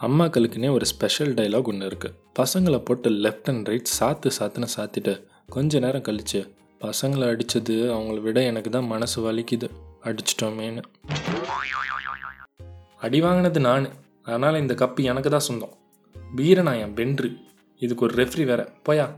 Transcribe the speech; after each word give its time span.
அம்மாக்களுக்குன்னே 0.00 0.70
ஒரு 0.72 0.86
special 0.86 1.34
dialogue 1.34 1.62
ஒன்று 1.62 1.88
இருக்குது 1.88 2.14
பசங்களை 2.38 2.84
போட்டு 2.84 3.10
லெஃப்ட் 3.10 3.44
அண்ட் 3.44 3.66
ரைட் 3.66 3.88
சாத்து 4.00 4.30
சாத்துன்னு 4.38 4.66
சாத்திட்டு 4.76 5.26
கொஞ்ச 5.46 5.78
நேரம் 5.78 6.02
கழிச்சு 6.02 6.54
பசங்களை 6.80 7.28
அடித்தது 7.28 7.74
அவங்கள 7.74 8.20
விட 8.20 8.42
எனக்கு 8.42 8.70
தான் 8.70 8.86
மனசு 8.86 9.32
வலிக்குது. 9.32 9.68
அடிச்சிட்டோமேன்னு. 10.02 10.82
அடி 12.98 13.20
வாங்கினது 13.20 13.60
நான். 13.60 13.88
அதனால் 14.22 14.60
இந்த 14.60 14.74
கப்பு 14.74 15.02
எனக்கு 15.02 15.30
தான் 15.30 15.40
சொந்தம். 15.40 15.76
வீரநாயன் 16.34 16.94
பென்று. 16.94 17.36
இதுக்கு 17.78 18.04
ஒரு 18.04 18.24
ரெஃப்ரி 18.24 18.44
வேற. 18.44 18.72
போயா 18.88 19.14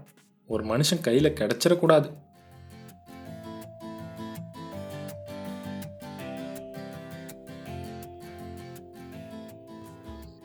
ஒரு 0.46 0.64
மனுஷன் 0.64 1.00
கையில் 1.00 1.32
கிடச்சிடக்கூடாது. 1.32 2.12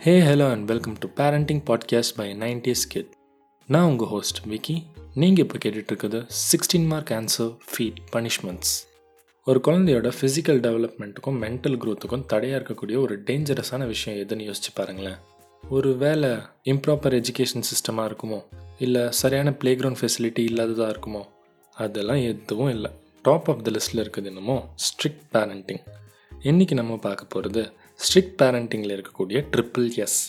Hey 0.04 0.22
hello 0.22 0.50
and 0.50 0.66
welcome 0.66 0.96
to 1.00 1.08
parenting 1.08 1.62
podcast 1.66 2.16
by 2.16 2.32
nineties 2.32 2.82
kid 2.90 3.14
நான் 3.68 3.84
உங்கள் 3.84 4.08
ஹோஸ்ட் 4.08 4.46
விக்கி. 4.46 4.84
நீங்கள் 5.14 5.46
இப்போ 5.46 5.70
கேட்டுட்ருக்குது 5.70 6.30
sixteen 6.52 6.86
mark 6.86 7.10
answer 7.10 7.58
feed 7.72 7.96
punishments 8.14 8.74
ஒரு 9.46 9.62
குழந்தையோட 9.64 10.12
ஃபிசிக்கல் 10.22 10.60
டெவலப்மெண்ட்டுக்கும் 10.60 11.40
மென்டல் 11.44 11.78
க்ரோத்துக்கும் 11.78 12.26
தடையாக 12.26 12.64
இருக்கக்கூடிய 12.64 12.98
ஒரு 12.98 13.24
டேஞ்சரஸான 13.24 13.88
விஷயம் 13.88 14.28
எதுன்னு 14.28 14.50
யோசிச்சு 14.50 14.74
பாருங்களேன். 14.74 15.16
ஒரு 15.70 15.98
வேலை 15.98 16.30
இம்ப்ராப்பர் 16.64 17.24
எஜுகேஷன் 17.24 17.64
சிஸ்டமாக 17.72 18.12
இருக்குமோ? 18.12 18.44
இல்லை 18.80 19.02
சரியான 19.10 19.54
ப்ளே 19.54 19.76
கிரவுண்ட் 19.76 20.02
ஃபெசிலிட்டி 20.02 20.40
இல்லாததாக 20.40 20.96
இருக்குமோ? 20.96 21.26
அதெல்லாம் 21.74 22.22
எதுவும் 22.22 22.70
இல்லை. 22.70 22.92
டாப் 23.22 23.50
ஆஃப் 23.50 23.64
த 23.64 23.72
லிஸ்ட்டில் 23.72 23.96
இருக்குது 23.96 24.24
என்னமோ 24.24 24.74
ஸ்ட்ரிக்ட் 24.76 25.34
பேரண்டிங் 25.34 25.86
இன்றைக்கி 26.44 26.74
நம்ம 26.74 26.98
பார்க்க 26.98 27.26
போகிறது 27.26 27.72
ஸ்ட்ரிக்ட் 28.06 28.36
பேரண்டிங்கில் 28.42 28.94
இருக்கக்கூடிய 28.96 29.38
ட்ரிப்பிள் 29.54 29.88
எஸ் 29.96 30.20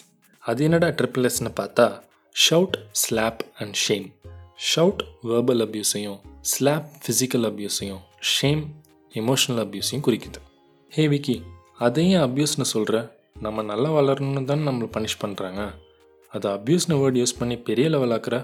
அது 0.42 0.64
என்னடா 0.64 0.88
ட்ரிப்பிள் 0.88 1.26
எஸ்னு 1.28 1.50
பார்த்தா 1.60 1.86
shout 2.34 2.76
slap 2.92 3.42
and 3.58 3.76
shame 3.84 4.06
shout 4.74 5.02
verbal 5.22 5.62
அப்யூஸையும் 5.64 6.18
slap 6.40 6.88
physical 7.04 7.46
அப்யூஸையும் 7.50 8.02
ஷேம் 8.34 8.62
எமோஷனல் 9.14 9.62
அப்யூஸையும் 9.64 10.04
குறிக்குது. 10.06 10.40
ஹே 10.92 11.08
விக்கி 11.08 11.36
அதையும் 11.78 12.24
அப்யூஸ்னு 12.26 12.66
சொல்கிற 12.74 12.96
நம்ம 13.40 13.62
நல்லா 13.62 13.90
வளரணும்னு 13.92 14.44
தான் 14.44 14.68
நம்மளை 14.68 14.88
பனிஷ் 14.96 15.20
பண்ணுறாங்க 15.24 15.62
அது 16.28 16.48
அப்யூஸ்னு 16.48 16.98
வேர்ட் 17.02 17.18
யூஸ் 17.20 17.38
பண்ணி 17.38 17.56
பெரிய 17.56 17.88
லெவல் 17.88 18.10
ஆக்குற? 18.10 18.36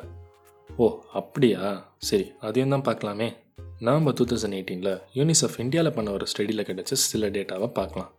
ஓ 0.77 0.87
அப்படியா? 1.13 1.61
சரி 1.99 2.33
அதையும் 2.41 2.75
தான் 2.75 2.87
பார்க்கலாமே. 2.89 3.29
நவம்பர் 3.79 4.15
டூ 4.15 4.25
தௌசண்ட் 4.25 4.57
எயிட்டீனில் 4.59 4.95
யூனிசெஃப் 5.15 5.59
இந்தியாவில் 5.59 5.93
பண்ண 5.93 6.11
ஒரு 6.11 6.27
ஸ்டடியில் 6.33 6.69
கிடச்ச 6.71 6.93
சில 6.93 7.29
டேட்டாவை 7.29 7.67
பார்க்கலாம். 7.67 8.11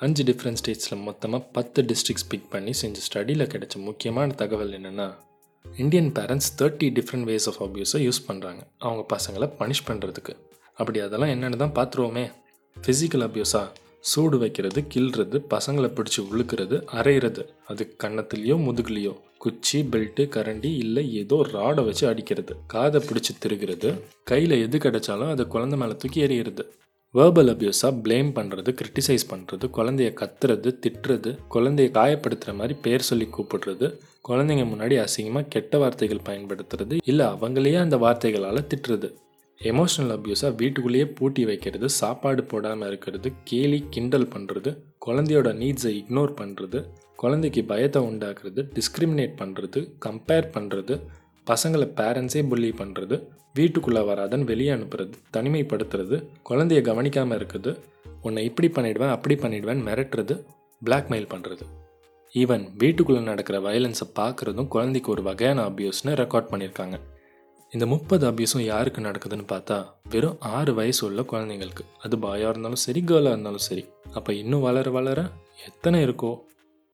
அஞ்சு 0.00 0.22
டிஃப்ரெண்ட் 0.24 0.58
ஸ்டேட்ஸில் 0.60 1.02
மொத்தமாக 1.02 1.42
பத்து 1.52 1.82
டிஸ்ட்ரிக்ஸ் 1.82 2.26
பிக் 2.28 2.46
பண்ணி 2.50 2.72
செஞ்ச 2.72 3.00
ஸ்டடியில் 3.06 3.44
கிடைச்ச 3.52 3.74
முக்கியமான 3.78 4.32
தகவல் 4.32 4.72
என்னென்னா 4.72 5.06
Indian 5.64 6.08
parents 6.12 6.48
thirty 6.58 6.88
different 6.98 7.26
ways 7.30 7.46
of 7.48 7.60
அப்யூஸை 7.62 8.00
use 8.06 8.20
பண்ணுறாங்க 8.28 8.60
அவங்க 8.78 9.02
பசங்களை 9.16 9.48
பனிஷ் 9.58 9.84
பண்ணுறதுக்கு 9.86 10.34
அப்படி 10.74 11.00
அதெல்லாம் 11.00 11.32
என்னென்னு 11.34 11.56
தான் 11.56 11.76
பார்த்துருவோமே. 11.78 12.24
ஃபிசிக்கல் 12.76 13.24
அப்யூஸா 13.26 13.62
சூடு 14.00 14.38
வைக்கிறது 14.38 14.80
கில்றது 14.94 15.38
பசங்களை 15.54 15.88
பிடிச்சி 15.96 16.20
உழுக்கிறது 16.30 16.76
அரைகிறது 16.98 17.42
அது 17.66 17.96
கன்னத்துலேயோ 18.02 18.56
முதுகுலேயோ 18.66 19.14
குச்சி 19.38 19.78
பெல்ட்டு 19.92 20.22
கரண்டி 20.36 20.70
இல்லை 20.84 21.04
ஏதோ 21.12 21.36
ராடை 21.52 21.84
வச்சு 21.84 22.04
அடிக்கிறது. 22.08 22.54
காதை 22.66 23.00
பிடிச்சி 23.08 23.32
திருகிறது. 23.38 23.90
கையில் 24.24 24.62
எது 24.64 24.78
கிடைச்சாலும் 24.78 25.30
அதை 25.30 25.46
குழந்தை 25.46 25.78
மேலே 25.78 25.96
தூக்கி 25.96 26.20
எறிகிறது 26.26 26.64
வேர்பல் 27.14 27.50
அப்யூஸாக 27.50 28.00
ப்ளேம் 28.02 28.28
பண்ணுறது 28.34 28.70
கிரிட்டிசைஸ் 28.70 29.24
பண்ணுறது 29.30 29.66
குழந்தைய 29.68 30.10
கத்துறது 30.20 30.70
திட்டுறது 30.84 31.30
குழந்தைய 31.54 31.88
காயப்படுத்துகிற 31.90 32.54
மாதிரி 32.54 32.74
பேர் 32.82 33.00
சொல்லி 33.00 33.26
கூப்பிடுறது 33.26 33.86
குழந்தைங்க 34.28 34.64
முன்னாடி 34.64 34.96
அசிங்கமாக 35.00 35.48
கெட்ட 35.48 35.78
வார்த்தைகள் 35.78 36.26
பயன்படுத்துறது 36.28 36.96
இல்லை 37.04 37.26
அவங்களையே 37.26 37.74
அந்த 37.74 37.96
வார்த்தைகளால் 37.96 38.68
திட்டுறது. 38.68 39.08
எமோஷனல் 39.60 40.14
அப்யூஸாக 40.16 40.56
வீட்டுக்குள்ளேயே 40.56 41.04
பூட்டி 41.12 41.44
வைக்கிறது 41.44 41.88
சாப்பாடு 41.90 42.42
போடாமல் 42.44 42.88
இருக்கிறது 42.88 43.32
கேலி 43.44 43.80
கிண்டல் 43.90 44.28
பண்ணுறது 44.34 44.70
குழந்தையோட 45.06 45.48
நீட்ஸை 45.52 45.92
இக்னோர் 45.92 46.32
பண்ணுறது 46.40 46.78
குழந்தைக்கு 47.16 47.64
பயத்தை 47.64 48.02
உண்டாக்குறது 48.02 48.62
டிஸ்கிரிமினேட் 48.74 49.34
பண்ணுறது 49.42 49.80
கம்பேர் 50.06 50.48
பண்ணுறது 50.54 50.94
பசங்களை 51.50 51.86
பேரண்ட்ஸே 52.00 52.42
புள்ளி 52.48 52.70
பண்ணுறது 52.80 53.16
வீட்டுக்குள்ளே 53.54 54.02
வராதன்னு 54.10 54.44
வெளியே 54.44 54.72
அனுப்புறது 54.74 55.14
தனிமைப்படுத்துறது 55.36 56.16
குழந்தைய 56.50 56.82
கவனிக்காமல் 56.88 57.38
இருக்குது 57.38 57.72
உன்னை 58.22 58.42
இப்படி 58.44 58.68
பண்ணிடுவேன் 58.68 59.14
அப்படி 59.16 59.34
பண்ணிடுவேன் 59.34 59.84
மிரட்டுறது 59.88 60.34
பிளாக்மெயில் 60.82 61.30
பண்ணுறது 61.34 61.64
ஈவன் 62.34 62.64
வீட்டுக்குள்ளே 62.78 63.22
நடக்கிற 63.22 63.56
வயலன்ஸை 63.60 64.06
பார்க்குறதும் 64.18 64.68
குழந்தைக்கு 64.68 65.10
ஒரு 65.12 65.22
வகையான 65.22 65.62
அப்யூஸ்னு 65.70 66.12
ரெக்கார்ட் 66.22 66.50
பண்ணியிருக்காங்க. 66.50 66.96
இந்த 67.72 67.86
முப்பது 67.86 68.24
அபியூஸும் 68.30 68.64
யாருக்கு 68.72 69.00
நடக்குதுன்னு 69.00 69.46
பார்த்தா 69.52 69.76
வெறும் 70.10 70.38
ஆறு 70.40 70.72
வயசு 70.74 71.02
உள்ள 71.06 71.20
குழந்தைங்களுக்கு. 71.32 71.84
அது 72.02 72.16
பாயாக 72.16 72.52
இருந்தாலும் 72.52 72.82
சரி 72.84 73.00
கேர்ளாக 73.00 73.34
இருந்தாலும் 73.34 73.66
சரி. 73.68 73.84
அப்போ 74.14 74.30
இன்னும் 74.32 74.60
வளர 74.60 74.90
வளர 74.90 75.20
எத்தனை 75.66 75.98
இருக்கோ 76.06 76.32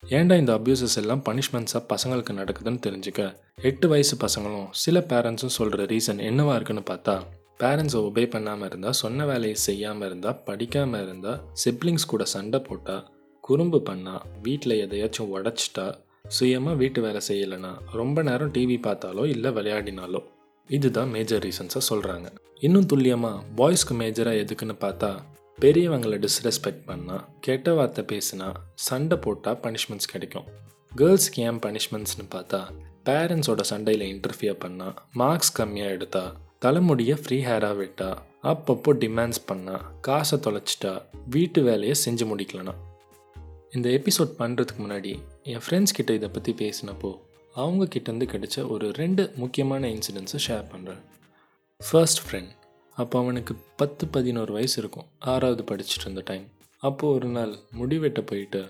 ஏன்டா 0.09 0.37
இந்த 0.37 0.57
அப்யூசஸ் 0.57 0.95
எல்லாம் 0.95 1.23
பனிஷ்மெண்ட்ஸாக 1.29 1.81
பசங்களுக்கு 1.89 2.33
நடக்குதுன்னு 2.33 2.79
தெரிஞ்சுக்க? 2.87 3.35
எட்டு 3.61 3.87
வயசு 3.87 4.17
பசங்களும் 4.17 4.67
சில 4.71 4.99
பேரண்ட்ஸும் 4.99 5.55
சொல்கிற 5.57 5.83
ரீசன் 5.83 6.21
என்னவா 6.21 6.55
இருக்குன்னு 6.55 6.83
பார்த்தா 6.89 7.15
பேரண்ட்ஸை 7.59 7.99
ஒபே 8.01 8.29
பண்ணாமல் 8.29 8.67
இருந்தால் 8.67 8.91
சொன்ன 8.91 9.25
வேலையை 9.25 9.55
செய்யாமல் 9.55 10.07
இருந்தால் 10.07 10.43
படிக்காமல் 10.45 11.03
இருந்தால் 11.03 11.41
சிப்ளிங்ஸ் 11.65 12.07
கூட 12.07 12.25
சண்டை 12.25 12.59
போட்டால் 12.59 13.03
குறும்பு 13.41 13.81
பண்ணால் 13.85 14.21
வீட்டில் 14.41 14.87
எதையாச்சும் 14.87 15.33
உடச்சிட்டா 15.33 15.93
சுயமாக 16.27 16.77
வீட்டு 16.77 17.01
வேலை 17.01 17.21
செய்யலைனா 17.27 17.77
ரொம்ப 17.91 18.21
நேரம் 18.21 18.53
டிவி 18.53 18.77
பார்த்தாலோ 18.81 19.25
இல்லை 19.25 19.51
விளையாடினாலோ. 19.51 20.23
இதுதான் 20.69 21.09
மேஜர் 21.09 21.45
ரீசன்ஸாக 21.45 21.87
சொல்கிறாங்க 21.89 22.27
இன்னும் 22.59 22.85
துல்லியமாக 22.85 23.43
பாய்ஸ்க்கு 23.57 23.93
மேஜராக 23.93 24.41
எதுக்குன்னு 24.43 24.75
பார்த்தா 24.79 25.11
பெரியவங்களை 25.61 26.17
டிஸ்ரெஸ்பெக்ட் 26.25 26.83
பண்ணால் 26.87 27.23
கெட்ட 27.39 27.73
வார்த்தை 27.73 28.03
பேசினா 28.11 28.53
சண்டை 28.73 29.17
போட்டால் 29.17 29.55
பனிஷ்மெண்ட்ஸ் 29.55 30.11
கிடைக்கும். 30.11 30.43
கேர்ள்ஸ்க்கு 30.95 31.41
ஏன் 31.45 31.59
பனிஷ்மெண்ட்ஸ்னு 31.59 32.25
பார்த்தா 32.29 32.59
பேரண்ட்ஸோட 33.05 33.61
சண்டையில் 33.61 34.05
இன்டர்ஃபியர் 34.15 34.59
பண்ணால் 34.65 34.95
மார்க்ஸ் 35.13 35.61
கம்மியாக 35.61 35.95
எடுத்தா 35.95 36.35
தலைமுடியை 36.59 37.17
ஃப்ரீ 37.23 37.43
ஹேராக 37.45 37.77
விட்டா 37.81 38.17
அப்பப்போ 38.43 38.93
டிமாண்ட்ஸ் 39.03 39.41
பண்ணால் 39.51 39.81
காசை 40.01 40.39
தொலைச்சிட்டா 40.39 41.01
வீட்டு 41.29 41.63
வேலையை 41.63 41.95
செஞ்சு 42.05 42.27
முடிக்கலனா. 42.33 42.75
இந்த 43.71 43.89
எபிசோட் 43.89 44.37
பண்ணுறதுக்கு 44.39 44.83
முன்னாடி 44.83 45.15
என் 45.43 45.65
ஃப்ரெண்ட்ஸ் 45.69 45.97
கிட்ட 45.99 46.13
இதை 46.13 46.29
பற்றி 46.29 46.53
பேசினப்போ 46.53 47.19
அவங்க 47.53 47.85
கிட்டேருந்து 47.85 48.29
கிடைச்ச 48.35 48.69
ஒரு 48.69 48.91
ரெண்டு 48.91 49.31
முக்கியமான 49.35 49.87
இன்சிடென்ட்ஸை 49.87 50.39
ஷேர் 50.47 50.65
பண்ணுறேன் 50.75 51.03
ஃபர்ஸ்ட் 51.91 52.21
ஃப்ரெண்ட் 52.27 52.53
அப்போ 53.01 53.15
அவனுக்கு 53.19 53.53
பத்து 53.75 54.03
பதினோரு 54.07 54.51
வயசு 54.53 54.77
இருக்கும். 54.81 55.07
ஆறாவது 55.31 55.63
படிச்சுட்டு 55.69 56.05
இருந்த 56.05 56.21
டைம் 56.25 56.45
அப்போது 56.83 57.13
ஒரு 57.13 57.27
நாள் 57.27 57.53
முடி 57.71 57.97
வெட்ட 57.97 58.21
போயிட்டு 58.21 58.61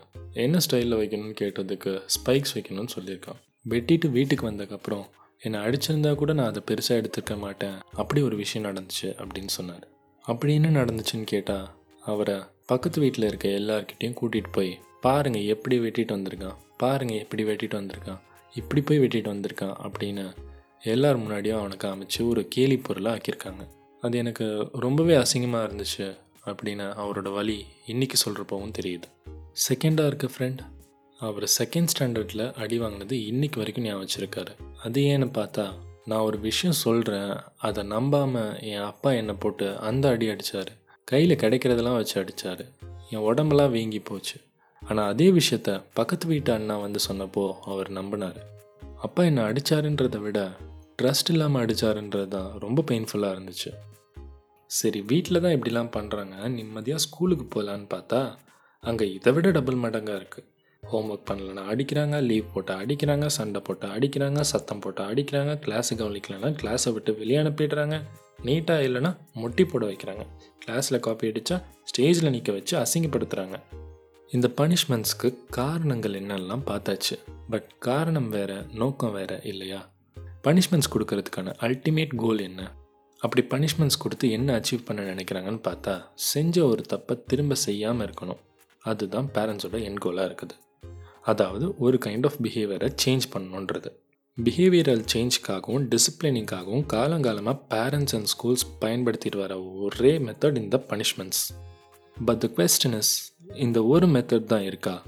என்ன 0.46 0.58
ஸ்டைலில் 0.66 1.00
வைக்கணும்னு 1.02 1.36
கேட்டதுக்கு 1.42 1.92
ஸ்பைக்ஸ் 2.16 2.54
வைக்கணும்னு 2.56 2.94
சொல்லியிருக்கான். 2.98 3.40
வெட்டிட்டு 3.70 4.08
வீட்டுக்கு 4.12 4.46
வந்ததுக்கப்புறம் 4.50 5.06
என்னை 5.42 5.60
அடிச்சிருந்தா 5.60 6.12
கூட 6.16 6.34
நான் 6.34 6.52
அதை 6.52 6.62
பெருசாக 6.70 7.00
எடுத்துக்க 7.02 7.38
மாட்டேன். 7.38 7.78
அப்படி 7.94 8.22
ஒரு 8.22 8.36
விஷயம் 8.36 8.68
நடந்துச்சு 8.68 9.08
அப்படின்னு 9.22 9.54
சொன்னார். 9.58 9.86
அப்படி 10.26 10.54
என்ன 10.54 10.70
நடந்துச்சுன்னு 10.82 11.28
கேட்டால் 11.34 11.68
அவரை 12.04 12.38
பக்கத்து 12.66 13.00
வீட்டில் 13.02 13.28
இருக்க 13.28 13.48
எல்லார்கிட்டையும் 13.60 14.18
கூட்டிகிட்டு 14.22 14.52
போய் 14.52 14.72
பாருங்கள் 15.02 15.50
எப்படி 15.54 15.76
வெட்டிட்டு 15.80 16.16
வந்திருக்கான். 16.18 16.58
பாருங்கள் 16.78 17.22
எப்படி 17.24 17.44
வெட்டிட்டு 17.50 17.78
வந்திருக்கான். 17.80 18.22
இப்படி 18.56 18.82
போய் 18.82 19.00
வெட்டிட்டு 19.00 19.32
வந்திருக்கான் 19.34 19.76
அப்படின்னு 19.88 20.26
எல்லார் 20.94 21.20
முன்னாடியும் 21.20 21.60
அவனை 21.62 21.78
காமிச்சு 21.78 22.22
ஒரு 22.30 22.44
கேலி 22.48 22.78
பொருளாக 22.78 23.16
ஆக்கியிருக்காங்க. 23.16 23.64
அது 24.02 24.18
எனக்கு 24.18 24.70
ரொம்பவே 24.74 25.16
அசிங்கமாக 25.16 25.68
இருந்துச்சு 25.68 26.08
அப்படின்னு 26.46 26.86
அவரோட 27.02 27.34
வழி 27.34 27.66
இன்றைக்கி 27.88 28.18
சொல்கிறப்பவும் 28.26 28.74
தெரியுது. 28.80 29.08
செகண்டாக 29.64 30.10
இருக்க 30.10 30.28
ஃப்ரெண்ட் 30.34 30.62
அவர் 31.20 31.46
செகண்ட் 31.60 31.92
ஸ்டாண்டர்டில் 31.94 32.44
அடி 32.54 32.80
வாங்கினது 32.80 33.16
இன்றைக்கி 33.32 33.58
வரைக்கும் 33.58 33.86
ஞாபகம் 33.86 34.04
வச்சுருக்காரு. 34.04 34.54
அது 34.84 35.02
ஏன்னு 35.02 35.28
பார்த்தா 35.40 35.66
நான் 36.06 36.20
ஒரு 36.20 36.40
விஷயம் 36.40 36.76
சொல்கிறேன் 36.76 37.34
அதை 37.58 37.84
நம்பாமல் 37.84 38.60
என் 38.62 38.88
அப்பா 38.92 39.12
என்னை 39.12 39.36
போட்டு 39.40 39.78
அந்த 39.78 40.10
அடி 40.10 40.28
அடித்தார் 40.30 40.72
கையில் 41.04 41.36
கிடைக்கிறதெல்லாம் 41.36 41.96
வச்சு 41.96 42.22
அடித்தார் 42.22 42.66
என் 43.10 43.26
உடம்பெல்லாம் 43.30 43.72
வீங்கி 43.72 44.00
போச்சு. 44.00 44.38
ஆனால் 44.82 45.08
அதே 45.08 45.32
விஷயத்த 45.32 45.82
பக்கத்து 45.94 46.28
வீட்டு 46.28 46.52
அண்ணா 46.54 46.78
வந்து 46.78 47.00
சொன்னப்போ 47.10 47.54
அவர் 47.64 47.90
நம்பினார். 47.92 48.40
அப்பா 49.02 49.24
என்னை 49.24 49.44
அடித்தாருன்றதை 49.44 50.18
விட 50.18 50.40
ட்ரஸ்ட் 51.02 51.30
இல்லாமல் 51.32 51.62
அடித்தாருன்றது 51.64 52.28
தான் 52.28 52.60
ரொம்ப 52.60 52.84
பெயின்ஃபுல்லாக 52.90 53.34
இருந்துச்சு. 53.36 53.72
சரி 54.68 55.02
வீட்டில் 55.02 55.42
தான் 55.42 55.56
இப்படிலாம் 55.56 55.92
பண்ணுறாங்க 55.96 56.36
நிம்மதியாக 56.48 57.02
ஸ்கூலுக்கு 57.04 57.46
போகலான்னு 57.56 57.88
பார்த்தா 57.94 58.20
அங்கே 58.84 59.06
இதை 59.14 59.34
விட 59.34 59.52
டபுள் 59.52 59.78
மடங்காக 59.84 60.20
இருக்குது 60.20 60.48
ஹோம் 60.84 61.10
ஒர்க் 61.10 61.28
பண்ணலன்னா 61.30 61.64
அடிக்கிறாங்க 61.72 62.22
லீவ் 62.22 62.46
போட்டால் 62.54 62.80
அடிக்கிறாங்க 62.84 63.26
சண்டை 63.26 63.62
போட்டால் 63.62 63.94
அடிக்கிறாங்க 63.98 64.40
சத்தம் 64.40 64.80
போட்டால் 64.80 65.10
அடிக்கிறாங்க 65.14 65.54
கிளாஸு 65.66 65.98
கவனிக்கலன்னா 66.02 66.50
கிளாஸை 66.62 66.94
விட்டு 66.94 67.14
வெளியே 67.16 67.40
அனுப்பிடுறாங்க. 67.42 67.98
நீட்டாக 68.44 68.88
இல்லைன்னா 68.88 69.12
முட்டி 69.34 69.66
போட 69.66 69.86
வைக்கிறாங்க. 69.86 70.26
கிளாஸில் 70.64 71.00
காப்பி 71.00 71.28
அடித்தா 71.32 71.58
ஸ்டேஜில் 71.92 72.34
நிற்க 72.36 72.52
வச்சு 72.52 72.76
அசிங்கப்படுத்துகிறாங்க 72.84 73.58
இந்த 74.32 74.48
பனிஷ்மெண்ட்ஸ்க்கு 74.62 75.30
காரணங்கள் 75.50 76.14
என்னெல்லாம் 76.14 76.66
பார்த்தாச்சு? 76.72 77.18
பட் 77.50 77.70
காரணம் 77.80 78.30
வேறு 78.30 78.58
நோக்கம் 78.74 79.12
வேறு 79.12 79.40
இல்லையா? 79.44 79.80
பனிஷ்மெண்ட்ஸ் 80.48 80.92
கொடுக்கறதுக்கான 80.94 81.54
அல்டிமேட் 81.68 82.16
கோல் 82.16 82.40
என்ன? 82.40 82.62
அப்படி 83.22 83.42
பனிஷ்மெண்ட்ஸ் 83.54 84.00
கொடுத்து 84.00 84.32
என்ன 84.32 84.60
அச்சீவ் 84.60 84.86
பண்ண 84.86 85.02
நினைக்கிறாங்கன்னு 85.04 85.62
பார்த்தா 85.68 85.94
செஞ்ச 86.14 86.66
ஒரு 86.66 86.84
தப்பை 86.90 87.24
திரும்ப 87.26 87.56
செய்யாமல் 87.56 88.08
இருக்கணும். 88.08 88.42
அதுதான் 88.84 89.30
பேரண்ட்ஸோட 89.34 89.84
என் 89.84 90.02
கோலாக 90.06 90.28
இருக்குது. 90.30 90.56
அதாவது 91.22 91.78
ஒரு 91.78 91.98
கைண்ட் 92.06 92.26
ஆஃப் 92.26 92.38
பிஹேவியரை 92.44 92.90
சேஞ்ச் 93.06 93.26
பண்ணணுன்றது. 93.34 93.90
பிஹேவியரல் 94.38 95.04
சேஞ்சுக்காகவும் 95.14 95.86
டிசிப்ளினிங்காகவும் 95.94 96.86
காலங்காலமாக 96.94 97.58
பேரண்ட்ஸ் 97.70 98.16
அண்ட் 98.18 98.30
ஸ்கூல்ஸ் 98.34 98.66
பயன்படுத்திட்டு 98.82 99.38
வர 99.38 99.62
ஒரே 99.64 100.18
மெத்தட் 100.18 100.58
இந்த 100.64 100.84
punishments. 100.90 101.44
But 102.26 102.40
the 102.40 102.50
question 102.58 102.98
is 102.98 103.14
இந்த 103.56 103.86
ஒரு 103.86 104.08
மெத்தட் 104.08 104.52
தான் 104.54 104.62
இருக்கா? 104.62 105.04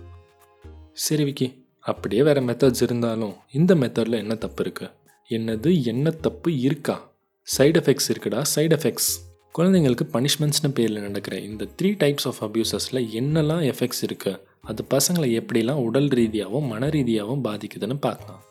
சரி 0.93 1.23
விக்கி 1.23 1.49
அப்படியே 1.79 2.23
வேறு 2.23 2.41
மெத்தட்ஸ் 2.41 2.81
இருந்தாலும் 2.81 3.35
இந்த 3.51 3.75
மெத்தடில் 3.75 4.23
என்ன 4.23 4.35
தப்பு 4.35 4.63
இருக்குது 4.63 4.97
என்னது 5.35 5.71
என்ன 5.83 6.09
தப்பு 6.09 6.59
இருக்கா? 6.59 6.95
சைடு 7.57 7.77
எஃபெக்ட்ஸ் 7.79 8.07
இருக்குடா 8.11 8.39
சைடு 8.55 8.75
எஃபெக்ட்ஸ் 8.77 9.09
குழந்தைங்களுக்கு 9.57 10.05
பனிஷ்மெண்ட்ஸ்னு 10.13 10.69
பேரில் 10.73 11.01
நடக்கிற 11.01 11.35
இந்த 11.39 11.67
த்ரீ 11.81 11.89
டைப்ஸ் 12.03 12.27
ஆஃப் 12.29 12.39
அப்யூசஸில் 12.45 12.99
என்னெல்லாம் 13.19 13.63
எஃபெக்ட்ஸ் 13.71 14.01
இருக்குது 14.07 14.41
அது 14.61 14.83
பசங்களை 14.89 15.27
எப்படிலாம் 15.39 15.81
உடல் 15.87 16.07
ரீதியாகவும் 16.07 16.67
மன 16.67 16.89
ரீதியாகவும் 16.89 17.43
பாதிக்குதுன்னு 17.43 17.97
பார்க்கலாம். 17.99 18.41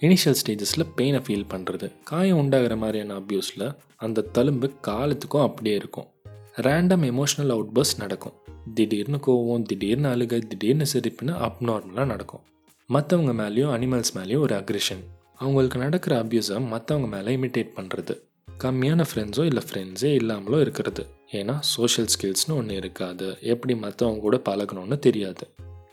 இனிஷியல் 0.00 0.38
ஸ்டேஜஸில் 0.40 0.86
பெயினை 0.96 1.20
ஃபீல் 1.26 1.46
பண்ணுறது 1.54 1.88
காயம் 2.04 2.38
உண்டாகிற 2.38 2.76
மாதிரியான 2.76 3.18
அப்யூஸில் 3.18 3.66
அந்த 3.96 4.24
தழும்பு 4.34 4.70
காலத்துக்கும் 4.80 5.42
அப்படியே 5.42 5.76
இருக்கும். 5.76 6.08
ரேண்டம் 6.56 7.04
எமோஷ்னல் 7.10 7.52
அவுட்பர்ஸ் 7.56 7.94
நடக்கும். 7.98 8.36
திடீர்னு 8.74 9.20
கோவம் 9.26 9.62
திடீர்னு 9.62 10.08
அழுகை 10.08 10.38
திடீர்னு 10.38 10.86
சிரிப்புன்னு 10.92 11.34
அப்நார்மலாக 11.48 12.04
நடக்கும். 12.04 12.44
மற்றவங்க 12.88 13.34
மேலேயும் 13.42 13.74
அனிமல்ஸ் 13.76 14.12
மேலேயும் 14.14 14.44
ஒரு 14.46 14.54
அக்ரெஷன் 14.54 15.04
அவங்களுக்கு 15.34 15.78
நடக்கிற 15.78 16.22
அப்யூஸை 16.22 16.58
மற்றவங்க 16.74 17.08
மேலே 17.08 17.36
இமிட்டேட் 17.36 17.74
பண்ணுறது 17.76 18.14
கம்மியான 18.62 19.04
ஃப்ரெண்ட்ஸோ 19.10 19.44
இல்லை 19.44 19.62
ஃப்ரெண்ட்ஸே 19.70 20.10
இல்லாமலோ 20.14 20.60
இருக்கிறது. 20.60 21.06
ஏன்னா 21.32 21.58
சோஷியல் 21.60 22.08
ஸ்கில்ஸ்னு 22.14 22.56
ஒன்று 22.56 22.74
இருக்காது. 22.74 23.36
எப்படி 23.40 23.74
மற்றவங்க 23.74 24.20
கூட 24.20 24.36
பழகணும்னு 24.44 24.98
தெரியாது. 24.98 25.44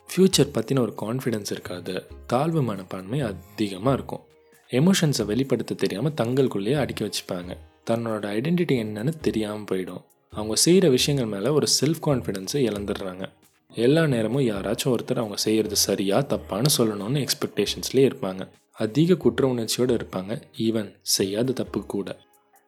ஃப்யூச்சர் 0.09 0.53
பற்றின 0.53 0.79
ஒரு 0.79 0.93
கான்ஃபிடென்ஸ் 1.01 1.51
இருக்காது. 1.51 2.03
தாழ்வு 2.27 2.61
மனப்பான்மை 2.61 3.19
அதிகமாக 3.19 3.95
இருக்கும். 3.95 4.23
எமோஷன்ஸை 4.69 5.25
வெளிப்படுத்த 5.25 5.73
தெரியாமல் 5.73 6.13
தங்களுக்குள்ளேயே 6.21 6.77
அடிக்க 6.77 7.01
வச்சுப்பாங்க. 7.05 7.51
தன்னோட 7.89 8.23
ஐடென்டிட்டி 8.37 8.75
என்னன்னு 8.83 9.13
தெரியாமல் 9.19 9.67
போயிடும். 9.71 10.03
அவங்க 10.29 10.55
செய்கிற 10.55 10.89
விஷயங்கள் 10.89 11.31
மேலே 11.35 11.47
ஒரு 11.47 11.67
செல்ஃப் 11.81 12.01
கான்ஃபிடென்ஸை 12.05 12.61
இழந்துடுறாங்க. 12.69 13.25
எல்லா 13.71 14.07
நேரமும் 14.07 14.47
யாராச்சும் 14.47 14.93
ஒருத்தர் 14.95 15.21
அவங்க 15.23 15.35
செய்கிறது 15.35 15.75
சரியா 15.75 16.19
தப்பான்னு 16.19 16.71
சொல்லணும்னு 16.77 17.25
எக்ஸ்பெக்டேஷன்ஸ்லேயே 17.25 18.09
இருப்பாங்க. 18.11 18.49
அதிக 18.77 19.15
குற்ற 19.15 19.47
உணர்ச்சியோடு 19.47 19.95
இருப்பாங்க. 19.95 20.41
ஈவன் 20.57 20.95
செய்யாத 21.01 21.51
தப்பு 21.51 21.85
கூட. 21.85 22.17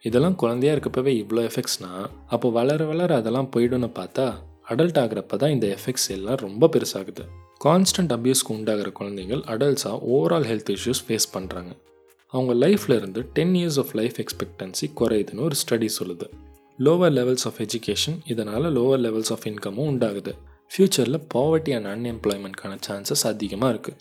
இதெல்லாம் 0.03 0.35
குழந்தையா 0.35 0.75
இருக்கப்பவே 0.75 1.11
இவ்வளோ 1.21 1.50
எஃபெக்ட்ஸ்னா 1.50 1.91
அப்போ 2.27 2.50
வளர 2.50 2.85
வளர 2.85 3.15
அதெல்லாம் 3.15 3.50
போயிடும்னு 3.55 3.89
பார்த்தா 4.00 4.25
அடல்ட் 4.69 5.00
ஆகிறப்ப 5.03 5.35
தான் 5.35 5.50
இந்த 5.50 5.77
எஃபெக்ட்ஸ் 5.77 6.09
எல்லாம் 6.09 6.35
ரொம்ப 6.35 6.67
பெருசாகுது. 6.67 7.23
கான்ஸ்டன்ட் 7.65 8.13
அப்யூஸ்க்கு 8.15 8.53
உண்டாகிற 8.57 8.89
குழந்தைகள் 8.91 9.39
அடல்ட்ஸாக 9.39 9.97
ஓவரால் 10.13 10.47
ஹெல்த் 10.50 10.71
இஷ்யூஸ் 10.75 11.03
ஃபேஸ் 11.07 11.27
பண்ணுறாங்க 11.33 11.71
அவங்க 12.33 12.67
லைஃப்பில் 12.67 12.95
இருந்து 12.95 13.21
ten 13.33 13.53
years 13.53 13.77
of 13.77 13.94
life 13.94 14.15
expectancy 14.15 14.85
குறையுதுன்னு 14.99 15.39
ஒரு 15.39 15.56
ஸ்டடி 15.63 15.89
சொல்லுது. 15.99 16.27
லோவர் 16.79 17.13
லெவல்ஸ் 17.19 17.45
ஆஃப் 17.45 17.59
எஜுகேஷன் 17.59 18.17
இதனால் 18.25 18.65
லோவர் 18.77 19.03
லெவல்ஸ் 19.06 19.31
ஆஃப் 19.31 19.45
இன்கமும் 19.45 19.89
உண்டாகுது. 19.91 20.33
ஃப்யூச்சரில் 20.71 21.21
பாவர்ட்டி 21.33 21.73
அண்ட் 21.79 21.89
அன்எம்ப்ளாய்மெண்ட்கான 21.94 22.77
சான்சஸ் 22.88 23.23
அதிகமாக 23.23 23.73
இருக்குது 23.73 23.99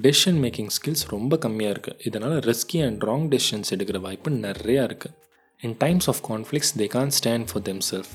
டெசிஷன் 0.00 0.38
மேக்கிங் 0.44 0.70
ஸ்கில்ஸ் 0.76 1.04
ரொம்ப 1.08 1.36
கம்மியாக 1.36 1.74
இருக்குது 1.74 2.00
இதனால் 2.04 2.38
ரிஸ்கி 2.38 2.86
அண்ட் 2.86 3.02
ராங் 3.02 3.26
டெசிஷன்ஸ் 3.34 3.70
எடுக்கிற 3.74 4.00
வாய்ப்பு 4.00 4.30
நிறையா 4.30 4.82
இருக்குது 4.90 5.14
in 5.60 5.74
times 5.78 6.08
of 6.10 6.22
conflicts 6.28 6.74
they 6.76 6.86
can 6.86 7.10
stand 7.18 7.46
for 7.52 7.62
themself 7.90 8.12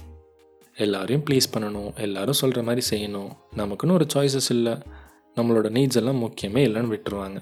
எல்லாரையும் 0.75 1.23
ப்ளீஸ் 1.29 1.49
பண்ணணும். 1.53 1.95
எல்லாரும் 1.95 2.33
சொல்கிற 2.33 2.63
மாதிரி 2.63 2.85
செய்யணும். 2.89 3.31
நமக்குன்னு 3.57 3.91
ஒரு 3.91 4.05
சாய்ஸஸ் 4.13 4.49
இல்லை. 4.49 4.71
நம்மளோட 5.35 5.67
நீட்ஸ் 5.77 5.95
எல்லாம் 5.95 6.21
முக்கியமே 6.23 6.61
இல்லைன்னு 6.67 6.93
விட்டுருவாங்க. 6.93 7.39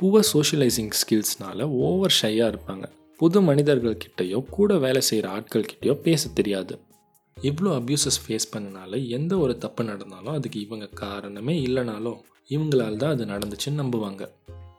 புவர் 0.00 0.24
சோஷியலைசிங் 0.32 0.90
ஸ்கில்ஸ்னால 1.00 1.62
ஓவர் 1.62 2.14
ஷையாக 2.22 2.54
இருப்பாங்க. 2.54 2.84
புது 3.16 3.42
மனிதர்கள்கிட்டயோ 3.42 4.44
கூட 4.44 4.76
வேலை 4.76 5.00
செய்கிற 5.00 5.36
ஆட்கள்கிட்டயோ 5.36 5.94
பேச 5.94 6.28
தெரியாது. 6.28 6.78
இவ்வளோ 7.42 7.72
அப்யூசஸ் 7.78 8.20
ஃபேஸ் 8.26 8.50
பண்ணனால 8.56 9.08
எந்த 9.08 9.38
ஒரு 9.38 9.58
தப்பு 9.58 9.84
நடந்தாலும் 9.84 10.32
அதுக்கு 10.32 10.60
இவங்க 10.60 10.86
காரணமே 10.86 11.66
இல்லைனாலும் 11.66 12.18
இவங்களால் 12.50 12.96
தான் 12.96 13.10
அது 13.10 13.24
நடந்துச்சுன்னு 13.24 13.78
நம்புவாங்க. 13.78 14.22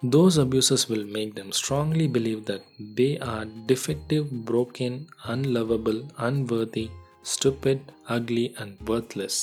Those 0.10 0.38
abuses 0.38 0.86
will 0.88 1.06
make 1.06 1.36
them 1.36 1.50
strongly 1.50 2.06
believe 2.16 2.42
that 2.50 2.64
they 2.96 3.22
are 3.24 3.48
defective 3.68 4.26
broken 4.46 5.06
unlovable 5.28 6.00
unworthy 6.18 6.86
stupid 7.32 7.86
ugly 8.08 8.54
and 8.54 8.78
worthless 8.86 9.40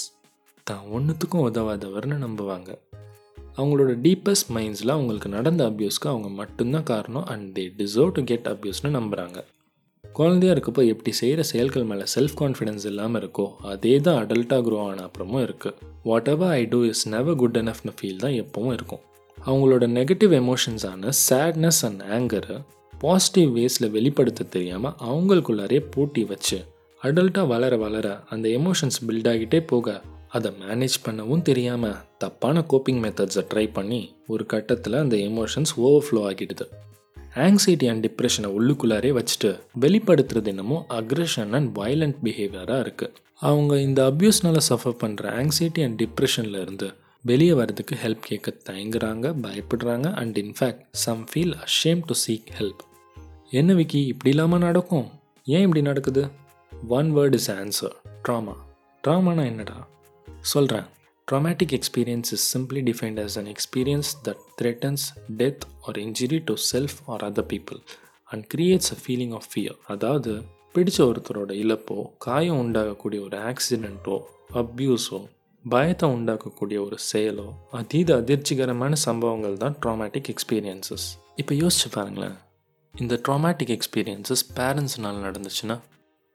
தான் 0.65 0.85
ஒன்றுத்துக்கும் 0.93 1.47
உதவாதவர்னு 1.51 2.17
நம்புவாங்க. 2.27 2.79
அவங்களோட 3.57 3.93
டீப்பஸ்ட் 4.07 4.51
மைண்ட்ஸில் 4.55 4.89
அவங்களுக்கு 4.89 5.29
நடந்த 5.29 5.69
அப்யூஸ்க்கு 5.69 6.09
அவங்க 6.13 6.29
மட்டும்தான் 6.29 6.83
காரணம் 6.83 7.25
and 7.25 7.59
they 7.59 7.63
deserve 7.63 8.13
to 8.13 8.25
get 8.25 8.47
அப்யூஸ்னு 8.47 8.95
நம்புகிறாங்க 8.99 9.45
குழந்தையா 10.17 10.53
இருக்கப்போ 10.55 10.83
எப்படி 10.89 11.13
செய்கிற 11.13 11.41
செயல்கள் 11.43 11.87
மேலே 11.89 12.05
செல்ஃப் 12.15 12.37
கான்ஃபிடென்ஸ் 12.41 12.85
இல்லாமல் 12.85 13.21
இருக்கோ 13.23 13.45
அதே 13.73 13.93
தான் 14.01 14.19
அடல்ட்டாக 14.23 14.63
க்ரோ 14.67 14.79
ஆன 14.85 15.03
அப்புறமும் 15.07 15.43
இருக்குது 15.47 15.75
whatever 16.29 16.53
I 16.61 16.63
do 16.65 16.79
is 16.85 17.03
never 17.09 17.37
good 17.37 17.57
எனஃப்னு 17.57 17.93
feel 17.99 18.23
தான் 18.23 18.37
எப்பவும் 18.43 18.73
இருக்கும். 18.73 19.03
அவங்களோட 19.39 19.87
நெகட்டிவ் 19.99 20.33
எமோஷன்ஸான 20.41 21.13
சேட்னஸ் 21.29 21.81
அண்ட் 21.89 22.03
ஆங்கரை 22.17 22.57
பாசிட்டிவ் 22.99 23.51
வேஸில் 23.59 23.89
வெளிப்படுத்த 23.91 24.49
தெரியாமல் 24.57 24.97
அவங்களுக்குள்ளாரே 25.11 25.83
போட்டி 25.91 26.25
வச்சு 26.25 26.59
அடல்ட்டாக 27.03 27.47
வளர 27.47 27.77
வளர 27.77 28.07
அந்த 28.31 28.49
எமோஷன்ஸ் 28.61 29.01
பில்ட் 29.07 29.31
ஆகிட்டே 29.35 29.61
போக 29.67 30.01
அதை 30.29 30.53
மேனேஜ் 30.63 30.99
பண்ணவும் 31.07 31.47
தெரியாமல் 31.51 32.01
தப்பான 32.19 32.65
கோப்பிங் 32.71 33.05
மெத்தட்ஸை 33.05 33.45
ட்ரை 33.55 33.69
பண்ணி 33.73 34.03
ஒரு 34.27 34.47
கட்டத்தில் 34.47 35.03
அந்த 35.05 35.17
எமோஷன்ஸ் 35.31 35.75
ஓவர்ஃப்ளோ 35.77 36.23
ஆகிடுது. 36.29 36.67
ஆங்ஸைட்டி 37.37 37.89
அண்ட் 37.89 38.07
டிப்ரெஷனை 38.07 38.51
உள்ளுக்குள்ளாரே 38.59 39.11
வச்சுட்டு 39.13 39.51
வெளிப்படுத்துறது 39.81 40.45
என்னமோ 40.45 40.87
அக்ரெஷன் 40.89 41.53
அண்ட் 41.53 41.79
வயலண்ட் 41.79 42.19
பிஹேவியராக 42.25 42.85
இருக்குது 42.87 43.15
அவங்க 43.41 43.81
இந்த 43.81 44.11
அப்யூஸ்னால 44.11 44.61
சஃபர் 44.69 45.01
பண்ணுற 45.01 45.25
ஆங்ஸைட்டி 45.33 45.83
அண்ட் 45.83 46.03
டிப்ரெஷனில் 46.03 46.61
இருந்து 46.61 46.89
வெளியே 47.25 47.53
வரதுக்கு 47.53 47.97
ஹெல்ப் 48.03 48.21
கேட்க 48.21 48.57
தயங்குறாங்க 48.65 49.35
பயப்படுறாங்க 49.43 50.15
and 50.15 50.39
in fact 50.39 50.85
some 50.91 51.27
feel 51.33 51.55
ashamed 51.65 52.03
to 52.07 52.15
seek 52.27 52.49
help 52.59 52.83
என்ன 53.51 53.73
விக்கி 53.73 54.07
இப்படி 54.07 54.31
இல்லாமல் 54.31 54.59
நடக்கும்? 54.59 55.07
ஏன் 55.47 55.63
இப்படி 55.63 55.83
நடக்குது? 55.83 56.29
One 56.89 57.17
word 57.17 57.33
is 57.33 57.51
answer 57.51 57.95
trauma 58.25 58.55
ட்ராமானா 59.05 59.45
என்னடா? 59.45 59.89
சொல்கிறேன் 60.41 60.87
Traumatic 61.29 61.73
experience 61.73 62.33
is 62.33 62.41
simply 62.45 62.83
defined 62.83 63.19
as 63.19 63.37
an 63.37 63.49
experience 63.49 64.15
that 64.27 64.37
threatens 64.57 65.03
death 65.37 65.63
or 65.85 65.93
injury 65.99 66.39
to 66.41 66.57
self 66.57 67.03
or 67.09 67.25
other 67.25 67.43
people 67.45 67.79
and 68.31 68.49
creates 68.49 68.93
a 68.93 68.97
feeling 68.97 69.33
of 69.33 69.45
fear. 69.55 69.73
அதாவது 69.89 70.33
பிடிச்ச 70.75 70.99
ஒருத்தரோட 71.07 71.51
இழப்போ 71.63 71.97
காயம் 72.19 72.61
உண்டாகக்கூடிய 72.65 73.21
ஒரு 73.27 73.39
ஆக்சிடெண்ட்டோ 73.51 74.17
அப்யூஸோ 74.63 75.19
பயத்தை 75.65 76.09
உண்டாக்கக்கூடிய 76.17 76.79
ஒரு 76.85 76.99
செயலோ 77.11 77.49
அதீத 77.81 78.11
அதிர்ச்சிகரமான 78.23 79.01
சம்பவங்கள் 79.07 79.57
தான் 79.57 79.77
ட்ராமேட்டிக் 79.85 80.31
எக்ஸ்பீரியன்சஸ் 80.35 81.07
இப்போ 81.37 81.55
யோசிச்சு 81.63 81.91
பாருங்களேன் 81.99 82.37
இந்த 82.95 83.15
ட்ராமேட்டிக் 83.29 83.75
எக்ஸ்பீரியன்சஸ் 83.79 84.45
பேரண்ட்ஸ்னால 84.59 85.25
நடந்துச்சுன்னா 85.29 85.79